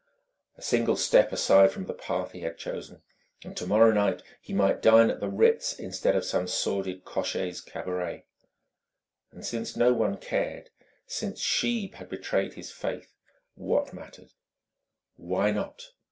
[0.57, 3.03] A single step aside from the path he had chosen
[3.43, 7.61] and tomorrow night he might dine at the Ritz instead of in some sordid cochers'
[7.61, 8.25] cabaret!
[9.31, 10.71] And since no one cared
[11.05, 13.13] since she had betrayed his faith
[13.53, 14.31] what mattered?
[15.17, 15.91] Why not...?